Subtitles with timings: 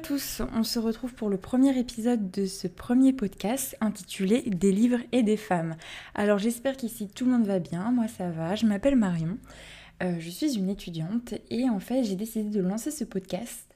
[0.00, 5.00] tous, on se retrouve pour le premier épisode de ce premier podcast intitulé Des livres
[5.12, 5.76] et des femmes.
[6.14, 9.36] Alors j'espère qu'ici tout le monde va bien, moi ça va, je m'appelle Marion,
[10.02, 13.70] euh, je suis une étudiante et en fait j'ai décidé de lancer ce podcast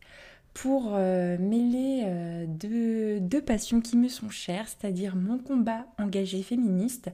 [0.55, 6.43] pour euh, mêler euh, deux, deux, passions qui me sont chères, c'est-à-dire mon combat engagé
[6.43, 7.11] féministe,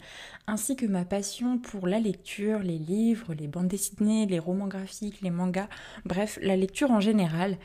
[0.47, 5.23] ainsi que ma passion pour la lecture, les livres, les bandes dessinées, les romans graphiques,
[5.23, 5.69] les mangas,
[6.05, 7.57] bref, la lecture en général.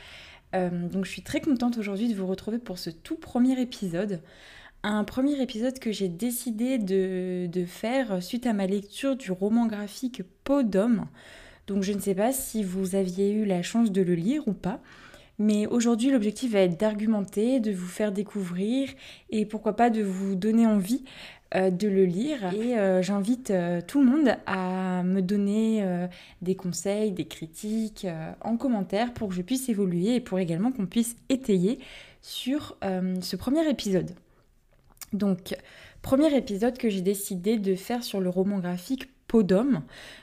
[0.55, 4.22] Euh, donc je suis très contente aujourd'hui de vous retrouver pour ce tout premier épisode.
[4.84, 10.22] Un premier épisode que j'ai décidé de, faire suite à ma lecture du roman graphique
[10.44, 11.08] Peau d'homme.
[11.68, 14.54] Donc je ne sais pas si vous aviez eu la chance de le lire ou
[14.54, 14.80] pas.
[15.38, 18.90] Mais aujourd'hui, l'objectif va être d'argumenter, de vous faire découvrir
[19.32, 21.04] et pourquoi pas de vous donner envie
[21.55, 22.54] de le lire.
[22.54, 25.85] Et euh, j'invite euh, tout le monde à me donner
[26.41, 28.07] des conseils, des critiques
[28.41, 31.80] en commentaire pour que je puisse évoluer et pour également qu'on puisse étayer
[32.21, 34.12] sur ce premier épisode.
[35.13, 35.55] Donc,
[36.02, 39.10] premier épisode que j'ai décidé de faire sur le roman graphique
[39.43, 39.82] d'homme.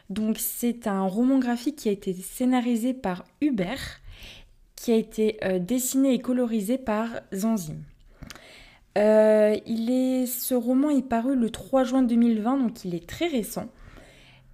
[0.08, 4.00] Donc, c'est un roman graphique qui a été scénarisé par Hubert
[4.74, 7.76] qui a été dessiné et colorisé par Zanzim.
[8.98, 13.26] Euh, il est, ce roman est paru le 3 juin 2020, donc il est très
[13.26, 13.68] récent.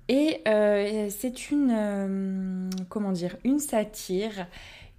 [0.09, 4.47] Et euh, c'est une, euh, comment dire, une satire,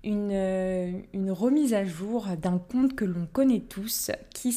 [0.03, 4.51] une, remise à jour d'un conte que l'on connaît tous, qui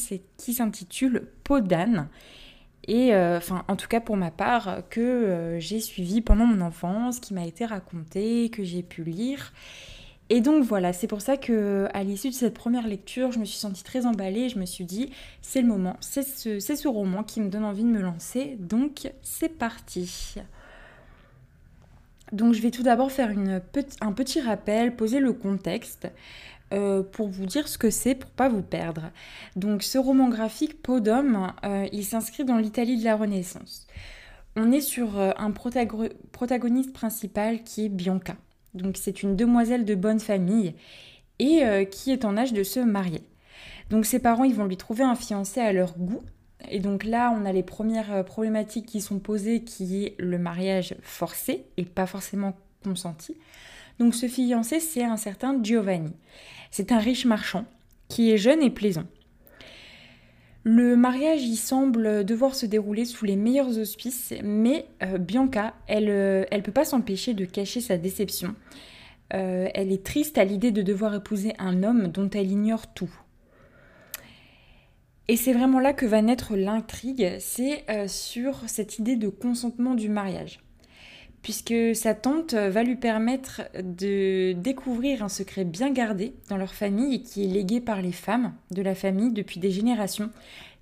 [0.52, 2.08] s'intitule Peau d'âne.
[2.88, 7.32] Et enfin, en tout cas pour ma part, que j'ai suivi pendant mon enfance, qui
[7.32, 9.52] m'a été raconté, que j'ai pu lire.
[10.34, 13.44] Et donc voilà, c'est pour ça que à l'issue de cette première lecture, je me
[13.44, 14.48] suis sentie très emballée.
[14.48, 17.90] Je me suis dit, c'est le moment, c'est ce, roman qui me donne envie de
[17.90, 18.56] me lancer.
[18.58, 20.36] Donc c'est parti.
[22.32, 23.30] Donc je vais tout d'abord faire
[24.00, 26.08] un petit rappel, poser le contexte.
[26.72, 29.10] Euh, pour vous dire ce que c'est pour pas vous perdre.
[29.54, 33.86] Donc ce roman graphique d'homme, euh, il s'inscrit dans l'Italie de la Renaissance.
[34.56, 38.36] On est sur euh, un protagoniste principal qui est Bianca.
[38.74, 40.74] Donc c'est une demoiselle de bonne famille
[41.38, 43.22] et euh, qui est en âge de se marier.
[43.90, 46.22] Donc ses parents, ils vont lui trouver un fiancé à leur goût.
[46.70, 50.38] Et donc là, on a les premières euh, problématiques qui sont posées, qui est le
[50.38, 53.36] mariage forcé et pas forcément consenti.
[53.98, 56.12] Donc ce fiancé, c'est un certain Giovanni.
[56.70, 57.64] C'est un riche marchand
[58.08, 59.04] qui est jeune et plaisant.
[60.64, 66.04] Le mariage y semble devoir se dérouler sous les meilleurs auspices, mais euh, Bianca, elle
[66.04, 68.54] ne euh, peut pas s'empêcher de cacher sa déception.
[69.34, 73.12] Euh, elle est triste à l'idée de devoir épouser un homme dont elle ignore tout.
[75.26, 80.08] Et c'est vraiment là que va naître l'intrigue, c'est sur cette idée de consentement du
[80.08, 80.60] mariage
[81.42, 87.16] puisque sa tante va lui permettre de découvrir un secret bien gardé dans leur famille
[87.16, 90.30] et qui est légué par les femmes de la famille depuis des générations.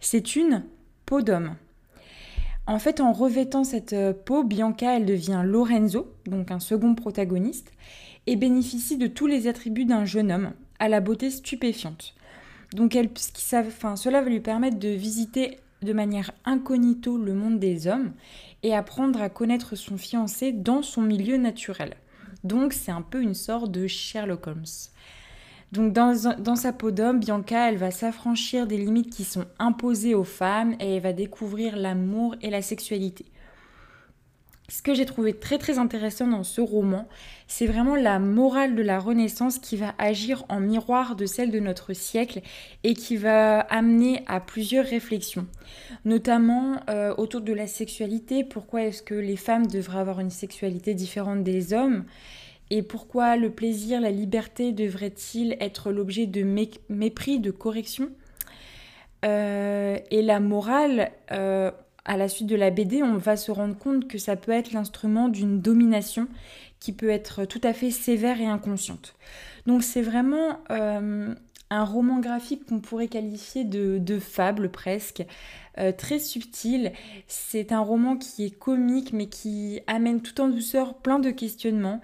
[0.00, 0.64] C'est une
[1.06, 1.56] peau d'homme.
[2.66, 7.72] En fait, en revêtant cette peau, Bianca, elle devient Lorenzo, donc un second protagoniste,
[8.26, 12.14] et bénéficie de tous les attributs d'un jeune homme, à la beauté stupéfiante.
[12.74, 18.12] Donc elle, cela va lui permettre de visiter de manière incognito le monde des hommes
[18.62, 21.94] et apprendre à connaître son fiancé dans son milieu naturel.
[22.44, 24.64] Donc c'est un peu une sorte de Sherlock Holmes.
[25.72, 30.24] Donc dans, sa peau d'homme, Bianca, elle va s'affranchir des limites qui sont imposées aux
[30.24, 33.26] femmes et elle va découvrir l'amour et la sexualité.
[34.70, 37.08] Ce que j'ai trouvé très très intéressant dans ce roman,
[37.48, 41.58] c'est vraiment la morale de la Renaissance qui va agir en miroir de celle de
[41.58, 42.40] notre siècle
[42.84, 45.48] et qui va amener à plusieurs réflexions,
[46.04, 50.94] notamment euh, autour de la sexualité, pourquoi est-ce que les femmes devraient avoir une sexualité
[50.94, 52.04] différente des hommes
[52.70, 56.44] et pourquoi le plaisir, la liberté devrait-il être l'objet de
[56.88, 58.10] mépris, de correction?
[59.24, 61.72] Euh, Et la morale, euh,
[62.04, 64.72] à la suite de la BD, on va se rendre compte que ça peut être
[64.72, 66.28] l'instrument d'une domination
[66.78, 69.14] qui peut être tout à fait sévère et inconsciente.
[69.66, 71.34] Donc c'est vraiment euh,
[71.68, 75.24] un roman graphique qu'on pourrait qualifier de, fable presque,
[75.78, 76.92] euh, très subtil.
[77.28, 82.00] C'est un roman qui est comique mais qui amène tout en douceur plein de questionnements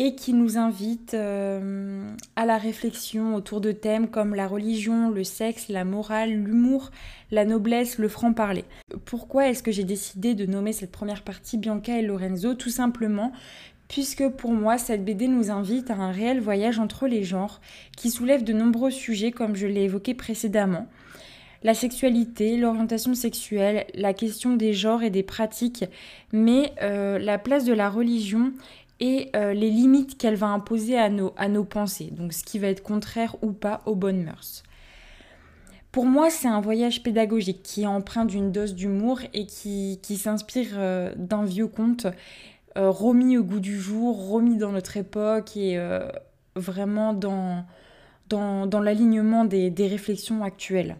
[0.00, 5.24] et qui nous invite euh, à la réflexion autour de thèmes comme la religion, le
[5.24, 6.92] sexe, la morale, l'humour,
[7.32, 8.64] la noblesse, le franc-parler.
[9.06, 12.54] Pourquoi est-ce que j'ai décidé de nommer cette première partie Bianca et Lorenzo?
[12.54, 13.32] Tout simplement
[13.88, 17.60] puisque pour moi, cette BD nous invite à un réel voyage entre les genres
[17.96, 20.86] qui soulève de nombreux sujets comme je l'ai évoqué précédemment.
[21.64, 25.86] La sexualité, l'orientation sexuelle, la question des genres et des pratiques,
[26.32, 28.52] mais euh, la place de la religion
[29.00, 32.82] et euh, les limites qu'elle va imposer à nos, pensées, donc ce qui va être
[32.82, 34.62] contraire ou pas aux bonnes mœurs.
[35.92, 40.68] Pour moi, c'est un voyage pédagogique qui est empreint d'une dose d'humour et qui, s'inspire
[40.74, 42.06] euh, d'un vieux conte
[42.76, 45.78] euh, remis au goût du jour, remis dans notre époque et
[46.54, 47.64] vraiment dans,
[48.80, 50.96] l'alignement des réflexions actuelles.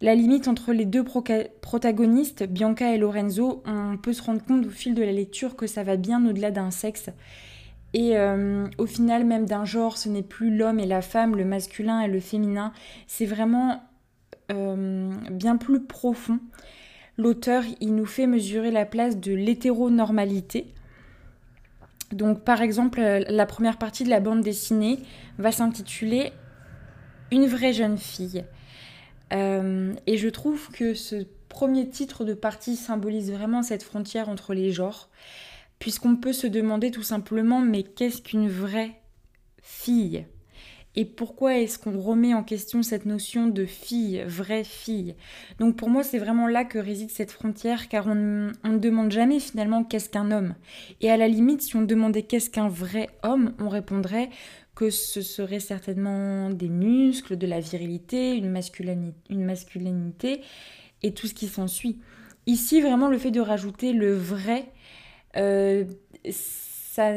[0.00, 4.70] La limite entre les deux protagonistes, Bianca et Lorenzo, on peut se rendre compte au
[4.70, 7.10] fil de la lecture que ça va bien au-delà d'un sexe.
[7.94, 11.44] Et euh, au final, même d'un genre, ce n'est plus l'homme et la femme, le
[11.44, 12.72] masculin et le féminin.
[13.08, 13.82] C'est vraiment
[14.52, 16.38] euh, bien plus profond.
[17.16, 20.72] L'auteur, il nous fait mesurer la place de l'hétéronormalité.
[22.12, 25.00] Donc, par exemple, la première partie de la bande dessinée
[25.38, 26.32] va s'intituler
[27.32, 28.44] Une vraie jeune fille.
[29.32, 34.54] Euh, et je trouve que ce premier titre de partie symbolise vraiment cette frontière entre
[34.54, 35.08] les genres,
[35.78, 39.00] puisqu'on peut se demander tout simplement mais qu'est-ce qu'une vraie
[39.62, 40.26] fille?
[40.96, 45.14] Et pourquoi est-ce qu'on remet en question cette notion de fille, vraie fille?
[45.58, 49.38] Donc pour moi, c'est vraiment là que réside cette frontière, car on, ne demande jamais
[49.38, 50.54] finalement qu'est-ce qu'un homme.
[51.00, 54.30] Et à la limite, si on demandait qu'est-ce qu'un vrai homme, on répondrait
[54.74, 60.40] que ce serait certainement des muscles, de la virilité, une masculinité, une masculinité
[61.02, 61.98] et tout ce qui s'ensuit.
[62.46, 64.64] Ici, vraiment, le fait de rajouter le vrai,
[65.36, 65.84] euh,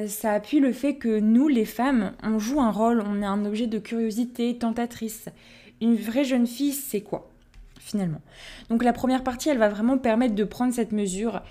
[0.08, 3.46] ça, appuie le fait que nous, les femmes, on joue un rôle, on est un
[3.46, 5.30] objet de curiosité tentatrice.
[5.82, 7.30] Une vraie jeune fille, c'est quoi,
[7.80, 8.22] finalement?
[8.70, 11.42] Donc la première partie, elle va vraiment permettre de prendre cette mesure.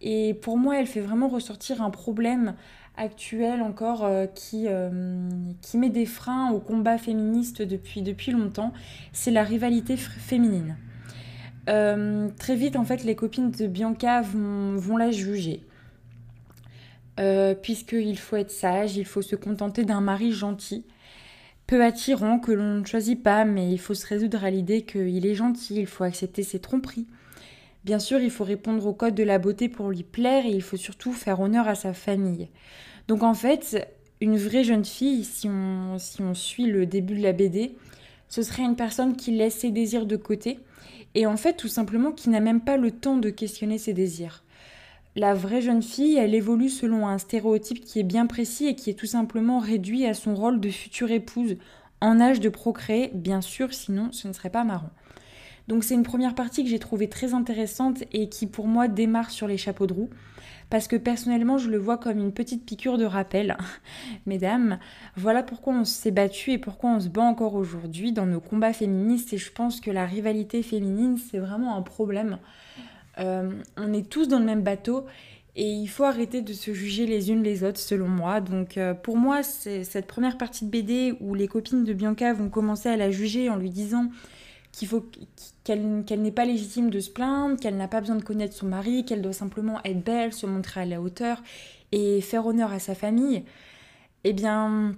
[0.00, 2.54] Et pour moi, elle fait vraiment ressortir un problème
[2.96, 5.28] actuelle encore euh, qui, euh,
[5.60, 8.72] qui met des freins au combat féministe depuis, depuis longtemps,
[9.12, 10.76] c'est la rivalité féminine.
[11.68, 15.62] Euh, très vite, en fait, les copines de Bianca vont la juger.
[17.62, 20.84] Puisqu'il faut être sage, il faut se contenter d'un mari gentil,
[21.66, 25.26] peu attirant, que l'on ne choisit pas, mais il faut se résoudre à l'idée qu'il
[25.26, 27.06] est gentil, il faut accepter ses tromperies.
[27.84, 30.62] Bien sûr, il faut répondre au code de la beauté pour lui plaire et il
[30.62, 32.48] faut surtout faire honneur à sa famille.
[33.06, 33.88] Donc en fait,
[34.20, 37.76] une vraie jeune fille, si on, si on suit le début de la BD,
[38.28, 40.58] ce serait une personne qui laisse ses désirs de côté
[41.14, 44.42] et en fait tout simplement qui n'a même pas le temps de questionner ses désirs.
[45.18, 48.90] La vraie jeune fille, elle évolue selon un stéréotype qui est bien précis et qui
[48.90, 51.56] est tout simplement réduit à son rôle de future épouse
[52.02, 54.90] en âge de procréer, bien sûr, sinon ce ne serait pas marrant.
[55.68, 59.30] Donc c'est une première partie que j'ai trouvée très intéressante et qui pour moi démarre
[59.30, 60.10] sur les chapeaux de roue.
[60.68, 63.56] Parce que personnellement, je le vois comme une petite piqûre de rappel.
[64.26, 64.78] Mesdames,
[65.16, 68.74] voilà pourquoi on s'est battu et pourquoi on se bat encore aujourd'hui dans nos combats
[68.74, 69.32] féministes.
[69.32, 72.38] Et je pense que la rivalité féminine, c'est vraiment un problème.
[73.18, 75.06] Euh, on est tous dans le même bateau
[75.54, 78.40] et il faut arrêter de se juger les unes les autres, selon moi.
[78.40, 82.32] Donc euh, pour moi, c'est cette première partie de BD où les copines de Bianca
[82.34, 84.10] vont commencer à la juger en lui disant
[84.72, 85.06] qu'il faut
[85.64, 89.06] qu'elle n'est pas légitime de se plaindre, qu'elle n'a pas besoin de connaître son mari,
[89.06, 91.42] qu'elle doit simplement être belle, se montrer à la hauteur
[91.92, 93.44] et faire honneur à sa famille,
[94.24, 94.94] eh bien,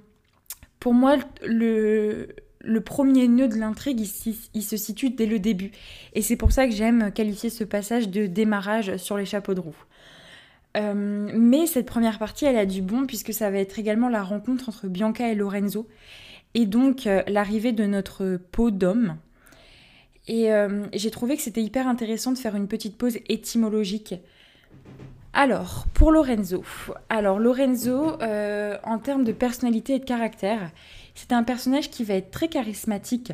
[0.81, 2.35] pour moi, le,
[2.69, 4.07] le premier nœud de l'intrigue,
[4.55, 5.73] il, se situe dès le début.
[6.13, 9.61] Et c'est pour ça que j'aime qualifier ce passage de démarrage sur les chapeaux de
[9.61, 9.85] roue.
[10.77, 14.23] Euh, mais cette première partie, elle a du bon puisque ça va être également la
[14.23, 15.89] rencontre entre Bianca et Lorenzo.
[16.55, 19.17] Et donc euh, l'arrivée de notre peau d'homme,
[20.27, 24.15] et euh, j'ai trouvé que c'était hyper intéressant de faire une petite pause étymologique.
[25.33, 26.65] Alors, pour Lorenzo.
[27.09, 30.71] Alors, Lorenzo, en termes de personnalité et de caractère,
[31.19, 33.33] c'est un personnage qui va être très charismatique,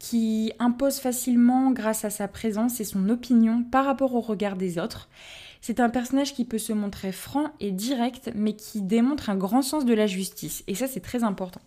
[0.00, 4.76] qui impose facilement grâce à sa présence et son opinion par rapport au regard des
[4.76, 5.08] autres.
[5.60, 9.62] C'est un personnage qui peut se montrer franc et direct, mais qui démontre un grand
[9.62, 10.64] sens de la justice.
[10.66, 11.60] Et ça, c'est très important.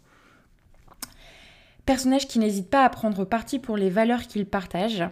[1.85, 5.05] Personnage qui n'hésite pas à prendre parti pour les valeurs qu'il partage,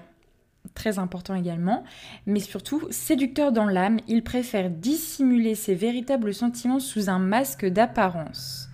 [0.74, 1.86] très important également,
[2.26, 8.68] mais surtout séducteur dans l'âme, il préfère dissimuler ses véritables sentiments sous un masque d'apparence.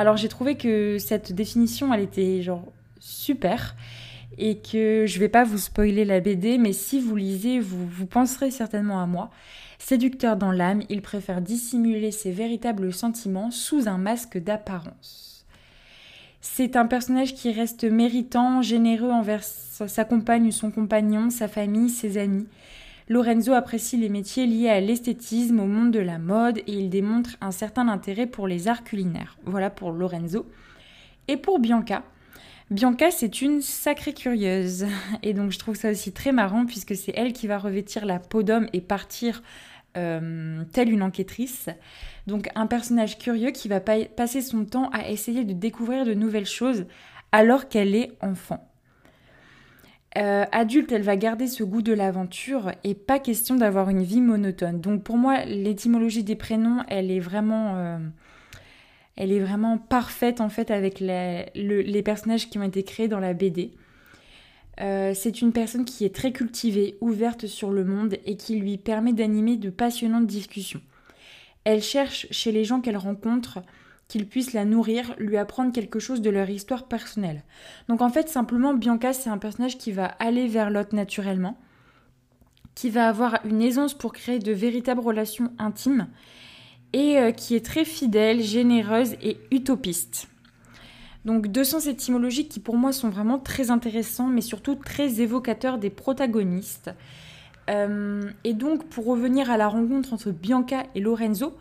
[0.00, 3.76] Alors j'ai trouvé que cette définition, elle était genre super
[4.38, 8.06] et que je vais pas vous spoiler la BD, mais si vous lisez, vous, vous
[8.06, 9.28] penserez certainement à moi.
[9.78, 15.44] Séducteur dans l'âme, il préfère dissimuler ses véritables sentiments sous un masque d'apparence.
[16.40, 22.16] C'est un personnage qui reste méritant, généreux envers sa compagne son compagnon, sa famille, ses
[22.16, 22.46] amis.
[23.10, 27.30] Lorenzo apprécie les métiers liés à l'esthétisme, au monde de la mode et il démontre
[27.40, 29.36] un certain intérêt pour les arts culinaires.
[29.44, 30.46] Voilà pour Lorenzo.
[31.26, 32.04] Et pour Bianca,
[32.70, 34.86] Bianca c'est une sacrée curieuse
[35.24, 38.20] et donc je trouve ça aussi très marrant puisque c'est elle qui va revêtir la
[38.20, 39.42] peau d'homme et partir
[39.92, 41.68] telle une enquêtrice.
[42.28, 46.46] Donc un personnage curieux qui va passer son temps à essayer de découvrir de nouvelles
[46.46, 46.86] choses
[47.32, 48.69] alors qu'elle est enfant.
[50.18, 54.20] Euh, adulte, elle va garder ce goût de l'aventure et pas question d'avoir une vie
[54.20, 54.80] monotone.
[54.80, 57.98] Donc pour moi, l'étymologie des prénoms, elle est vraiment, euh,
[59.16, 63.34] elle est vraiment parfaite en fait avec les, personnages qui ont été créés dans la
[63.34, 63.70] BD.
[64.80, 68.78] Euh, c'est une personne qui est très cultivée, ouverte sur le monde et qui lui
[68.78, 70.80] permet d'animer de passionnantes discussions.
[71.62, 73.60] Elle cherche chez les gens qu'elle rencontre
[74.10, 77.44] qu'ils puissent la nourrir, lui apprendre quelque chose de leur histoire personnelle.
[77.88, 81.56] Donc en fait, simplement, Bianca, c'est un personnage qui va aller vers l'autre naturellement,
[82.74, 86.08] qui va avoir une aisance pour créer de véritables relations intimes,
[86.92, 90.28] et euh, qui est très fidèle, généreuse et utopiste.
[91.24, 95.78] Donc deux sens étymologiques qui pour moi sont vraiment très intéressants, mais surtout très évocateurs
[95.78, 96.90] des protagonistes.
[97.68, 101.54] Euh, et donc pour revenir à la rencontre entre Bianca et Lorenzo,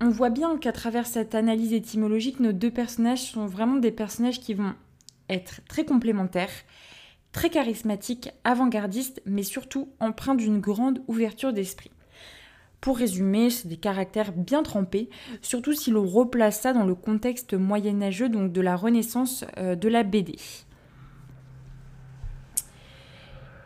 [0.00, 4.40] on voit bien qu'à travers cette analyse étymologique, nos deux personnages sont vraiment des personnages
[4.40, 4.74] qui vont
[5.28, 6.50] être très complémentaires,
[7.32, 11.90] très charismatiques, avant-gardistes, mais surtout empreints d'une grande ouverture d'esprit.
[12.80, 15.08] Pour résumer, c'est des caractères bien trempés,
[15.40, 19.88] surtout si l'on replace ça dans le contexte moyenâgeux, donc de la renaissance euh, de
[19.88, 20.36] la BD.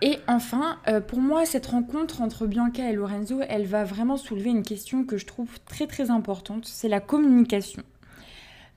[0.00, 4.50] Et enfin, euh, pour moi, cette rencontre entre Bianca et Lorenzo, elle va vraiment soulever
[4.50, 7.82] une question que je trouve très très importante, c'est la communication.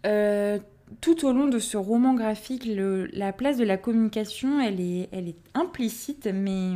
[0.05, 0.57] Euh,
[0.99, 5.29] tout au long de ce roman graphique, la place de la communication, elle est, elle
[5.29, 6.73] est implicite, mais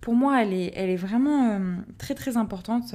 [0.00, 2.94] pour moi, elle est, elle est vraiment euh, très très importante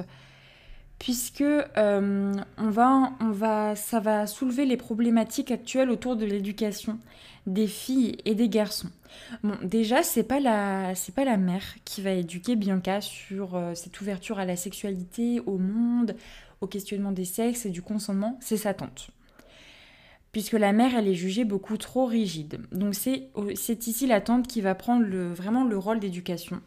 [1.01, 6.99] puisque on va, on va, ça va soulever les problématiques actuelles autour de l'éducation
[7.47, 8.91] des filles et des garçons.
[9.43, 13.73] Bon, déjà, c'est pas la, c'est pas la mère qui va éduquer Bianca sur euh,
[13.73, 16.15] cette ouverture à la sexualité, au monde,
[16.61, 19.09] au questionnement des sexes et du consentement, c'est sa tante.
[20.31, 22.61] Puisque la mère, elle est jugée beaucoup trop rigide.
[22.71, 26.61] Donc c'est, c'est ici la tante qui va prendre le, vraiment le rôle d'éducation.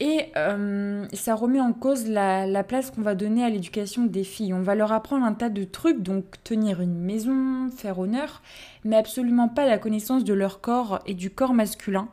[0.00, 4.54] Et euh, ça remet en cause la, place qu'on va donner à l'éducation des filles.
[4.54, 8.42] On va leur apprendre un tas de trucs, donc tenir une maison, faire honneur,
[8.84, 12.08] mais absolument pas la connaissance de leur corps et du corps masculin,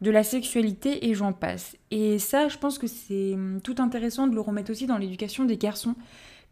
[0.00, 1.76] de la sexualité et j'en passe.
[1.90, 5.44] Et ça, je pense que c'est hum, tout intéressant de le remettre aussi dans l'éducation
[5.44, 5.94] des garçons,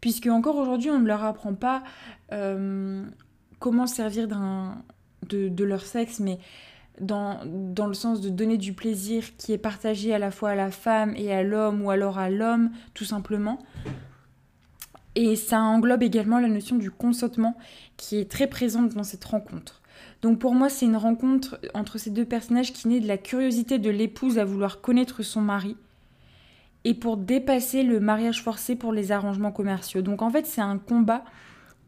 [0.01, 1.83] puisque encore aujourd'hui, on ne leur apprend pas
[2.31, 3.03] euh,
[3.57, 6.37] comment servir de, de leur sexe, mais
[7.01, 10.55] dans, dans, le sens de donner du plaisir qui est partagé à la fois à
[10.55, 13.59] la femme et à l'homme ou alors à l'homme tout simplement.
[15.15, 17.57] Et ça englobe également la notion du consentement
[17.95, 19.81] qui est très présente dans cette rencontre.
[20.21, 23.79] Donc pour moi c'est une rencontre entre ces deux personnages qui naît de la curiosité
[23.79, 25.77] de l'épouse à vouloir connaître son mari
[26.83, 30.01] et pour dépasser le mariage forcé pour les arrangements commerciaux.
[30.01, 31.23] Donc en fait c'est un combat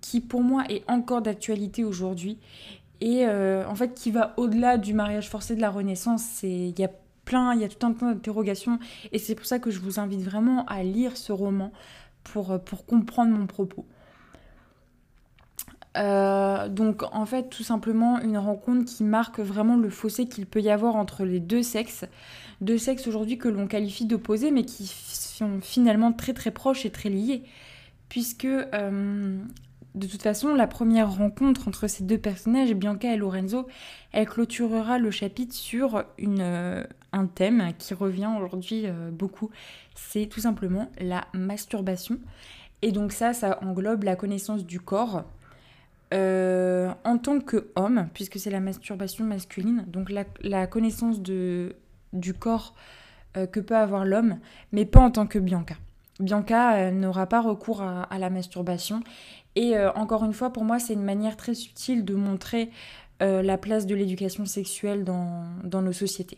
[0.02, 2.38] qui pour moi est encore d'actualité aujourd'hui
[3.02, 6.44] et euh, en fait qui va au-delà du mariage forcé de la Renaissance.
[6.44, 6.92] Il y a
[7.26, 8.80] plein, il y a tout un tas d'interrogations
[9.12, 11.72] et c'est pour ça que je vous invite vraiment à lire ce roman
[12.24, 13.86] pour, euh, comprendre mon propos.
[15.98, 20.62] Euh, donc en fait tout simplement une rencontre qui marque vraiment le fossé qu'il peut
[20.62, 22.06] y avoir entre les deux sexes,
[22.62, 26.92] deux sexes aujourd'hui que l'on qualifie d'opposés mais qui sont finalement très très proches et
[26.92, 27.44] très liés
[28.10, 28.48] puisque
[29.98, 33.68] de toute façon, la première rencontre entre ces deux personnages, Bianca et Lorenzo,
[34.12, 39.50] elle clôturera le chapitre sur euh, un thème qui revient aujourd'hui euh, beaucoup.
[39.96, 42.20] C'est tout simplement la masturbation.
[42.82, 45.24] Et donc ça, ça englobe la connaissance du corps
[46.14, 50.12] euh, en tant qu'homme, puisque c'est la masturbation masculine, donc
[50.42, 52.76] la, connaissance du corps
[53.34, 54.40] que peut avoir l'homme,
[54.72, 55.76] mais pas en tant que Bianca.
[56.20, 59.02] Bianca n'aura pas recours à, la masturbation
[59.58, 62.70] et euh, encore une fois, pour moi, c'est une manière très subtile de montrer
[63.24, 66.38] euh, la place de l'éducation sexuelle dans, nos sociétés.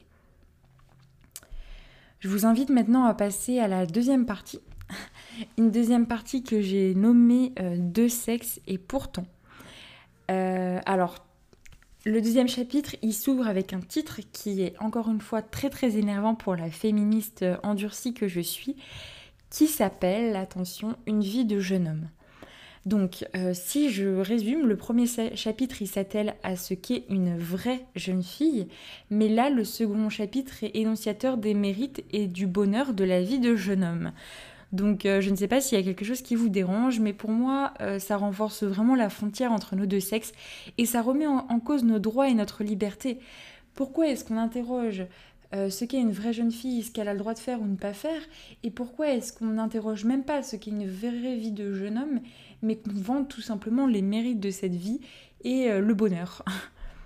[2.22, 4.62] Je vous invite maintenant à passer à la deuxième partie.
[5.58, 9.26] Une deuxième partie que j'ai nommée euh, Deux sexes et pourtant.
[10.30, 11.16] alors,
[12.06, 15.98] le deuxième chapitre, il s'ouvre avec un titre qui est encore une fois très très
[15.98, 18.78] énervant pour la féministe endurcie que je suis,
[19.50, 22.08] qui s'appelle, attention, Une vie de jeune homme.
[22.86, 25.06] Donc, euh, si je résume, le premier
[25.36, 28.68] chapitre, il s'attelle à ce qu'est une vraie jeune fille,
[29.10, 33.40] mais là, le second chapitre est énonciateur des mérites et du bonheur de la vie
[33.40, 34.12] de jeune homme.
[34.72, 37.14] Donc, euh, je ne sais pas s'il y a quelque chose qui vous dérange, mais
[37.14, 40.32] pour moi, euh, ça renforce vraiment la frontière entre nos deux sexes
[40.78, 43.20] et ça remet en, cause nos droits et notre liberté.
[43.74, 45.06] Pourquoi est-ce qu'on interroge
[45.52, 47.76] ce qu'est une vraie jeune fille, ce qu'elle a le droit de faire ou ne
[47.76, 48.22] pas faire,
[48.62, 52.20] et pourquoi est-ce qu'on n'interroge même pas ce qu'est une vraie vie de jeune homme,
[52.62, 55.00] mais qu'on vend tout simplement les mérites de cette vie
[55.44, 56.44] et euh, le bonheur.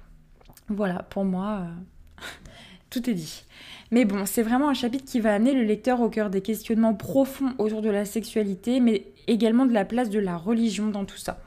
[0.68, 2.22] voilà, pour moi, euh,
[2.90, 3.46] tout est dit.
[3.92, 6.96] Mais bon, c'est vraiment un chapitre qui va amener le lecteur au cœur des questionnements
[6.96, 11.18] profonds autour de la sexualité, mais également de la place de la religion dans tout
[11.18, 11.40] ça.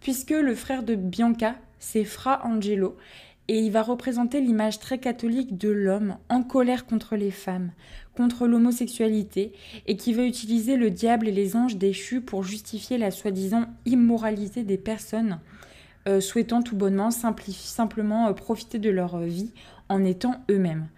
[0.00, 2.96] Puisque le frère de Bianca, c'est Fra Angelo,
[3.48, 7.70] et il va représenter l'image très catholique de l'homme en colère contre les femmes,
[8.16, 9.52] contre l'homosexualité,
[9.86, 14.62] et qui veut utiliser le diable et les anges déchus pour justifier la soi-disant immoralité
[14.64, 15.38] des personnes
[16.08, 19.52] euh, souhaitant tout bonnement simplement euh, profiter de leur vie
[19.88, 20.88] en étant eux-mêmes.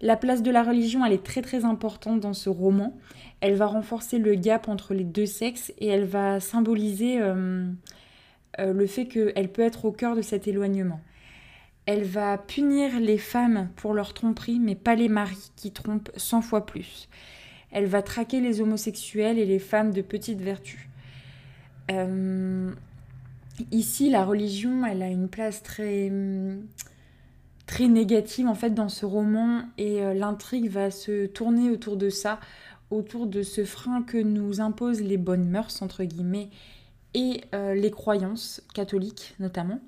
[0.00, 2.96] La place de la religion, elle est très très importante dans ce roman.
[3.40, 7.64] Elle va renforcer le gap entre les deux sexes et elle va symboliser euh,
[8.58, 11.00] le fait qu'elle peut être au cœur de cet éloignement.
[11.86, 16.42] Elle va punir les femmes pour leur tromperie, mais pas les maris qui trompent 100
[16.42, 17.08] fois plus.
[17.70, 20.88] Elle va traquer les homosexuels et les femmes de petite vertu.
[21.90, 22.72] Euh,
[23.70, 26.12] ici, la religion, elle a une place très,
[27.66, 32.10] très négative en fait dans ce roman et euh, l'intrigue va se tourner autour de
[32.10, 32.38] ça,
[32.90, 36.50] autour de ce frein que nous imposent les bonnes mœurs entre guillemets
[37.14, 39.80] et euh, les croyances catholiques notamment.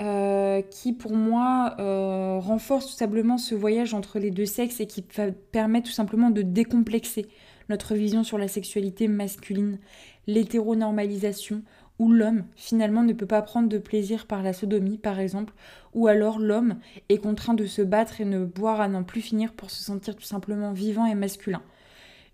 [0.00, 4.86] Euh, qui pour moi euh, renforce tout simplement ce voyage entre les deux sexes et
[4.86, 5.04] qui
[5.52, 7.26] permet tout simplement de décomplexer
[7.68, 9.78] notre vision sur la sexualité masculine,
[10.26, 11.62] l'hétéronormalisation,
[11.98, 15.52] où l'homme finalement ne peut pas prendre de plaisir par la sodomie par exemple,
[15.92, 16.78] ou alors l'homme
[17.10, 20.16] est contraint de se battre et ne boire à n'en plus finir pour se sentir
[20.16, 21.60] tout simplement vivant et masculin.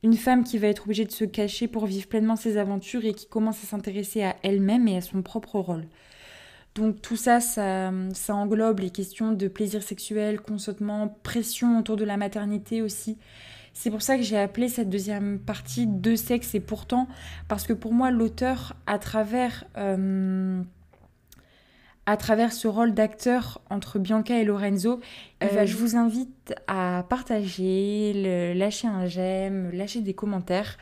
[0.05, 3.13] Une femme qui va être obligée de se cacher pour vivre pleinement ses aventures et
[3.13, 5.87] qui commence à s'intéresser à elle-même et à son propre rôle.
[6.77, 7.91] Donc tout ça, ça,
[8.29, 13.17] englobe les questions de plaisir sexuel, consentement, pression autour de la maternité aussi.
[13.73, 17.09] C'est pour ça que j'ai appelé cette deuxième partie Deux sexes et pourtant,
[17.49, 20.63] parce que pour moi, l'auteur, à travers, euh,
[22.05, 25.01] à travers ce rôle d'acteur entre Bianca et Lorenzo,
[25.43, 30.77] euh, je vous invite à partager, le, lâcher un j'aime, lâcher des commentaires.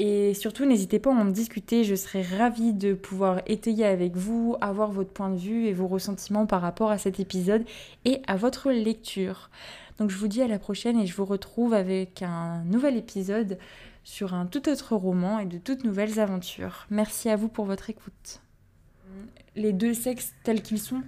[0.00, 4.56] Et surtout, n'hésitez pas à en discuter, je serais ravie de pouvoir étayer avec vous,
[4.60, 7.64] avoir votre point de vue et vos ressentiments par rapport à cet épisode
[8.04, 9.50] et à votre lecture.
[9.98, 13.58] Donc je vous dis à la prochaine et je vous retrouve avec un nouvel épisode
[14.02, 16.86] sur un tout autre roman et de toutes nouvelles aventures.
[16.90, 18.40] Merci à vous pour votre écoute.
[19.54, 21.02] Les deux sexes tels qu'ils sont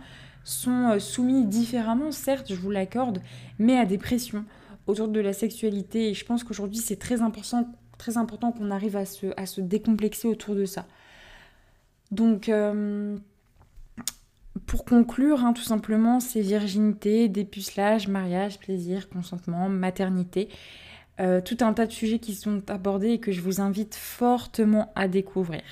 [0.44, 3.20] sont euh, soumis différemment, certes, je vous l'accorde,
[3.58, 4.44] mais à des pressions
[4.86, 7.68] autour de la sexualité et je pense qu'aujourd'hui c'est très important
[7.98, 10.86] très important qu'on arrive à se, décomplexer autour de ça.
[12.10, 13.16] Donc, euh,
[14.66, 20.48] pour conclure, hein, tout simplement, c'est virginité, dépucelage, mariage, plaisir, consentement, maternité.
[21.18, 24.92] Euh, tout un tas de sujets qui sont abordés et que je vous invite fortement
[24.94, 25.62] à découvrir.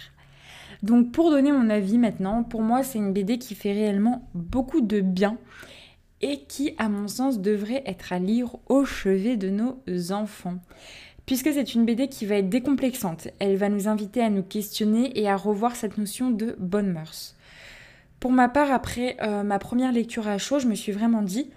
[0.82, 4.80] Donc pour donner mon avis maintenant, pour moi c'est une BD qui fait réellement beaucoup
[4.80, 5.36] de bien
[6.22, 9.82] et qui à mon sens devrait être à lire au chevet de nos
[10.12, 10.58] enfants
[11.26, 13.28] puisque c'est une BD qui va être décomplexante.
[13.38, 17.34] Elle va nous inviter à nous questionner et à revoir cette notion de bonne mœurs.
[18.20, 21.50] Pour ma part, après euh, ma première lecture à chaud, je me suis vraiment dit,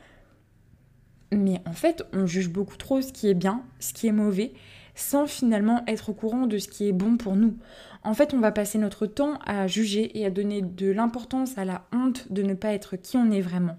[1.31, 4.53] mais en fait, on juge beaucoup trop ce qui est bien, ce qui est mauvais,
[4.95, 7.55] sans finalement être au courant de ce qui est bon pour nous.
[8.03, 11.65] En fait, on va passer notre temps à juger et à donner de l'importance à
[11.65, 13.77] la honte de ne pas être qui on est vraiment.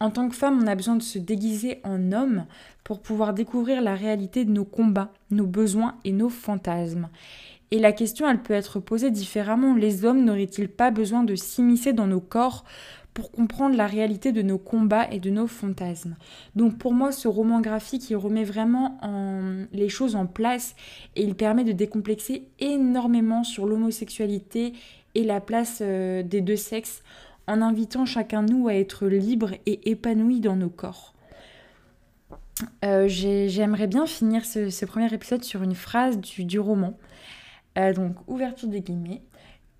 [0.00, 2.46] En tant que femme, on a besoin de se déguiser en homme
[2.82, 7.08] pour pouvoir découvrir la réalité de nos combats, nos besoins et nos fantasmes.
[7.70, 9.74] Et la question, elle peut être posée différemment.
[9.74, 12.64] Les hommes n'auraient-ils pas besoin de s'immiscer dans nos corps
[13.14, 16.16] pour comprendre la réalité de nos combats et de nos fantasmes?
[16.56, 18.98] Donc pour moi, ce roman graphique, il remet vraiment
[19.72, 20.74] les choses en place
[21.16, 24.74] et il permet de décomplexer énormément sur l'homosexualité
[25.14, 27.02] et la place euh, des deux sexes
[27.46, 31.14] en invitant chacun de nous à être libre et épanoui dans nos corps.
[32.84, 36.96] Euh, j'aimerais bien finir ce, premier épisode sur une phrase du, roman.
[37.78, 39.22] Euh, donc, ouverture des guillemets.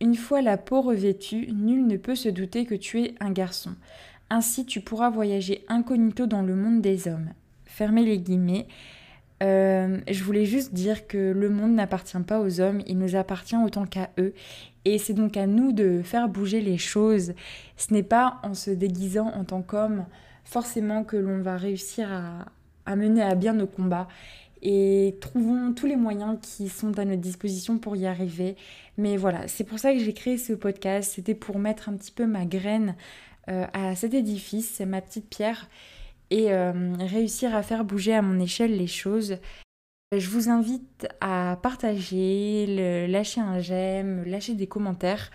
[0.00, 3.74] Une fois la peau revêtue, nul ne peut se douter que tu es un garçon.
[4.28, 7.30] Ainsi, tu pourras voyager incognito dans le monde des hommes.
[7.64, 8.66] Fermez les guillemets.
[9.42, 13.56] Euh, je voulais juste dire que le monde n'appartient pas aux hommes, il nous appartient
[13.56, 14.34] autant qu'à eux.
[14.84, 17.32] Et c'est donc à nous de faire bouger les choses.
[17.76, 20.04] Ce n'est pas en se déguisant en tant qu'homme
[20.44, 22.08] forcément que l'on va réussir
[22.86, 24.08] à, mener à bien nos combats.
[24.62, 28.56] Et trouvons tous les moyens qui sont à notre disposition pour y arriver.
[28.96, 31.12] Mais voilà, c'est pour ça que j'ai créé ce podcast.
[31.14, 32.94] C'était pour mettre un petit peu ma graine
[33.48, 35.68] euh, à cet édifice, ma petite pierre.
[36.30, 36.50] et
[36.98, 39.36] réussir à faire bouger à mon échelle les choses.
[40.12, 45.30] Je vous invite à partager, lâcher un j'aime, lâcher des commentaires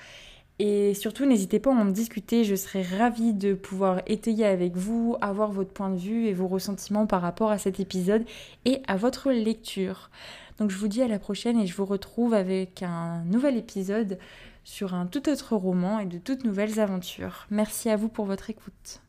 [0.60, 5.16] et surtout, n'hésitez pas à en discuter, je serais ravie de pouvoir étayer avec vous,
[5.22, 8.26] avoir votre point de vue et vos ressentiments par rapport à cet épisode
[8.66, 10.10] et à votre lecture.
[10.60, 14.20] Donc je vous dis à la prochaine et je vous retrouve avec un nouvel épisode
[14.66, 17.48] sur un tout autre roman et de toutes nouvelles aventures.
[17.50, 19.02] Merci à vous pour votre écoute.